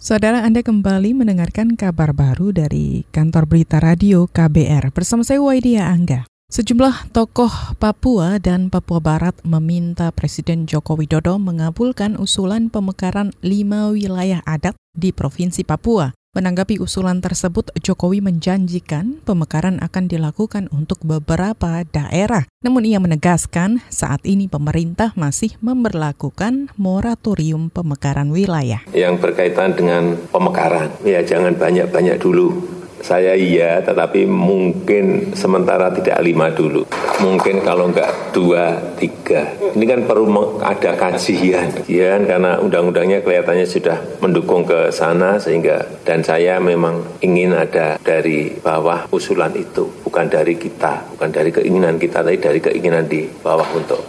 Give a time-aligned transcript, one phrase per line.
[0.00, 6.24] Saudara Anda kembali mendengarkan kabar baru dari kantor berita radio KBR bersama saya Waidia Angga.
[6.48, 14.40] Sejumlah tokoh Papua dan Papua Barat meminta Presiden Joko Widodo mengabulkan usulan pemekaran lima wilayah
[14.48, 16.16] adat di Provinsi Papua.
[16.30, 22.46] Menanggapi usulan tersebut, Jokowi menjanjikan pemekaran akan dilakukan untuk beberapa daerah.
[22.62, 28.78] Namun ia menegaskan saat ini pemerintah masih memperlakukan moratorium pemekaran wilayah.
[28.94, 36.52] Yang berkaitan dengan pemekaran, ya jangan banyak-banyak dulu saya iya, tetapi mungkin sementara tidak lima
[36.52, 36.84] dulu.
[37.20, 39.44] Mungkin kalau enggak dua, tiga.
[39.76, 41.84] Ini kan perlu ada kajian.
[41.88, 48.52] Ya, karena undang-undangnya kelihatannya sudah mendukung ke sana sehingga dan saya memang ingin ada dari
[48.60, 53.66] bawah usulan itu, bukan dari kita, bukan dari keinginan kita, tapi dari keinginan di bawah
[53.76, 54.00] untuk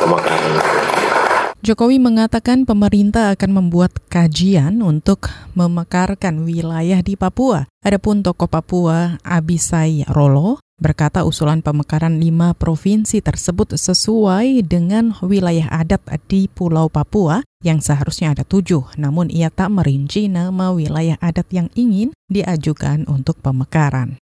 [0.00, 0.83] pemekaran itu.
[1.64, 7.64] Jokowi mengatakan pemerintah akan membuat kajian untuk memekarkan wilayah di Papua.
[7.80, 16.04] Adapun tokoh Papua Abisai Rolo berkata usulan pemekaran lima provinsi tersebut sesuai dengan wilayah adat
[16.28, 21.72] di Pulau Papua yang seharusnya ada tujuh, namun ia tak merinci nama wilayah adat yang
[21.72, 24.20] ingin diajukan untuk pemekaran.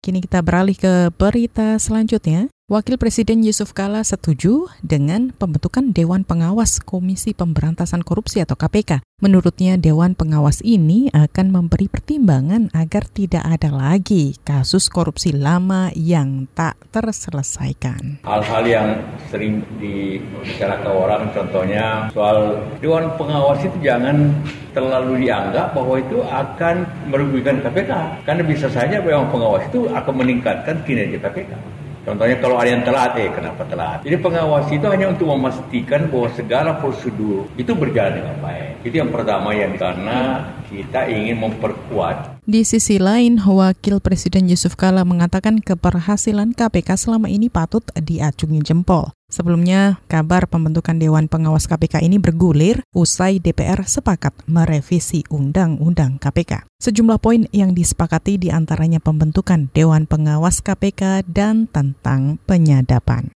[0.00, 2.48] Kini kita beralih ke berita selanjutnya.
[2.66, 9.06] Wakil Presiden Yusuf Kala setuju dengan pembentukan Dewan Pengawas Komisi Pemberantasan Korupsi atau KPK.
[9.22, 16.50] Menurutnya Dewan Pengawas ini akan memberi pertimbangan agar tidak ada lagi kasus korupsi lama yang
[16.58, 18.26] tak terselesaikan.
[18.26, 18.98] Hal-hal yang
[19.30, 24.34] sering dibicarakan orang contohnya soal Dewan Pengawas itu jangan
[24.74, 26.82] terlalu dianggap bahwa itu akan
[27.14, 28.26] merugikan KPK.
[28.26, 31.85] Karena bisa saja Dewan Pengawas itu akan meningkatkan kinerja KPK.
[32.06, 33.98] Contohnya kalau ada yang telat, eh kenapa telat?
[34.06, 38.86] Jadi pengawas itu hanya untuk memastikan bahwa segala prosedur itu berjalan dengan baik.
[38.86, 42.42] Itu yang pertama yang karena kita ingin memperkuat.
[42.46, 49.10] Di sisi lain, Wakil Presiden Yusuf Kala mengatakan keberhasilan KPK selama ini patut diacungi jempol.
[49.26, 56.70] Sebelumnya, kabar pembentukan Dewan Pengawas KPK ini bergulir usai DPR sepakat merevisi Undang-Undang KPK.
[56.78, 63.34] Sejumlah poin yang disepakati di antaranya pembentukan Dewan Pengawas KPK dan tentang penyadapan.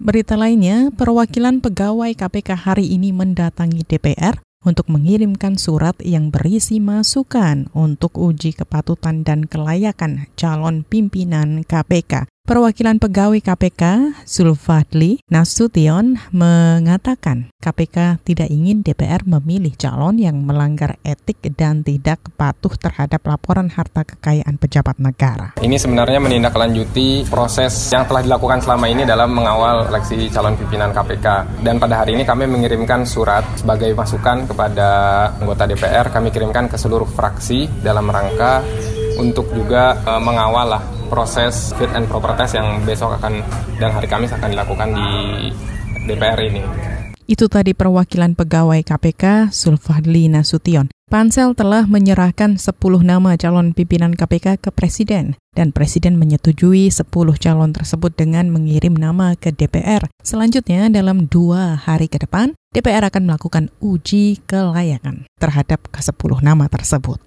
[0.00, 7.68] Berita lainnya, perwakilan pegawai KPK hari ini mendatangi DPR untuk mengirimkan surat yang berisi masukan
[7.76, 12.31] untuk uji kepatutan dan kelayakan calon pimpinan KPK.
[12.42, 13.82] Perwakilan pegawai KPK,
[14.26, 22.74] Sulfadli Nasution, mengatakan KPK tidak ingin DPR memilih calon yang melanggar etik dan tidak patuh
[22.74, 25.54] terhadap laporan harta kekayaan pejabat negara.
[25.62, 31.62] Ini sebenarnya menindaklanjuti proses yang telah dilakukan selama ini dalam mengawal seleksi calon pimpinan KPK.
[31.62, 34.88] Dan pada hari ini kami mengirimkan surat sebagai masukan kepada
[35.38, 38.66] anggota DPR, kami kirimkan ke seluruh fraksi dalam rangka
[39.14, 43.44] untuk juga uh, mengawal proses fit and proper test yang besok akan
[43.76, 45.08] dan hari Kamis akan dilakukan di
[46.08, 46.64] DPR ini.
[47.28, 50.88] Itu tadi perwakilan pegawai KPK Sulfadli Nasution.
[51.12, 52.72] Pansel telah menyerahkan 10
[53.04, 57.04] nama calon pimpinan KPK ke Presiden dan Presiden menyetujui 10
[57.36, 60.08] calon tersebut dengan mengirim nama ke DPR.
[60.24, 67.20] Selanjutnya dalam dua hari ke depan, DPR akan melakukan uji kelayakan terhadap ke-10 nama tersebut.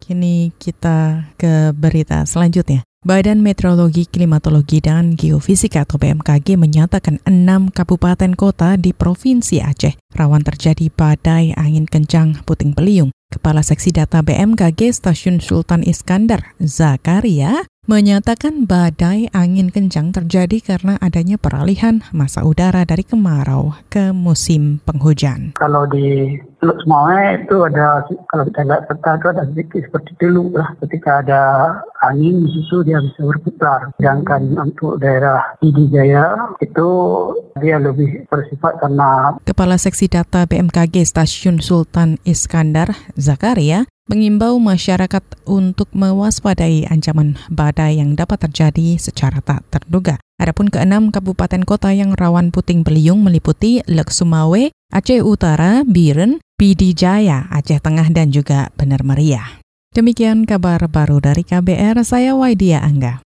[0.00, 2.82] Kini kita ke berita selanjutnya.
[3.00, 10.44] Badan Meteorologi, Klimatologi, dan Geofisika atau BMKG menyatakan enam kabupaten kota di Provinsi Aceh rawan
[10.44, 13.08] terjadi badai angin kencang puting beliung.
[13.32, 21.40] Kepala Seksi Data BMKG Stasiun Sultan Iskandar, Zakaria, menyatakan badai angin kencang terjadi karena adanya
[21.40, 25.56] peralihan masa udara dari kemarau ke musim penghujan.
[25.56, 30.52] Kalau di Teluk Semawe itu ada, kalau kita lihat peta itu ada sedikit seperti dulu
[30.52, 30.68] lah.
[30.84, 31.42] Ketika ada
[32.04, 33.88] angin situ dia bisa berputar.
[33.96, 36.88] Sedangkan untuk daerah Pidi Jaya itu
[37.64, 45.88] dia lebih bersifat karena Kepala Seksi Data BMKG Stasiun Sultan Iskandar, Zakaria, mengimbau masyarakat untuk
[45.96, 50.20] mewaspadai ancaman badai yang dapat terjadi secara tak terduga.
[50.36, 57.46] Adapun keenam kabupaten kota yang rawan puting beliung meliputi Lek Sumawe, Aceh Utara, Biren, Pidijaya,
[57.54, 59.62] Aceh Tengah, dan juga Benar Meriah.
[59.94, 63.22] Demikian kabar baru dari KBR, saya Waidia Angga.